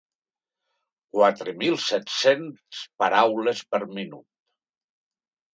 [1.17, 4.27] Quatre mil set-cents paraules per minut.